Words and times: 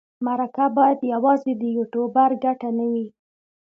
مرکه 0.25 0.65
باید 0.77 0.99
یوازې 1.13 1.51
د 1.57 1.63
یوټوبر 1.77 2.29
ګټه 2.43 2.69
نه 2.77 2.85
وي. 2.91 3.07